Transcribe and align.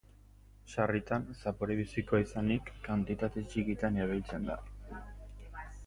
Sarritan 0.71 1.27
zapore 1.41 1.77
bizikoa 1.81 2.21
izanik, 2.25 2.73
kantitate 2.91 3.47
txikietan 3.53 4.03
erabiltzen 4.07 4.53
da. 4.53 4.61